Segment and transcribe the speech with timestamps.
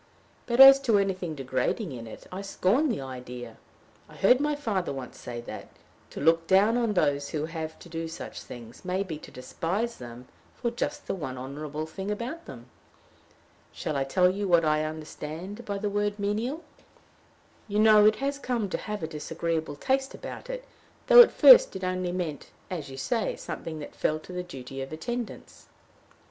[0.47, 3.57] But as to anything degrading in it, I scorn the idea.
[4.09, 5.69] I heard my father once say that,
[6.09, 9.97] to look down on those who have to do such things may be to despise
[9.97, 12.65] them for just the one honorable thing about them.
[13.71, 16.63] Shall I tell you what I understand by the word menial?
[17.67, 20.65] You know it has come to have a disagreeable taste about it,
[21.05, 24.81] though at first it only meant, as you say, something that fell to the duty
[24.81, 25.67] of attendants."